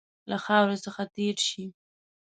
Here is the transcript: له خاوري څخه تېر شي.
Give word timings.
له 0.29 0.37
خاوري 0.43 0.77
څخه 0.85 1.01
تېر 1.15 1.35
شي. 1.47 1.65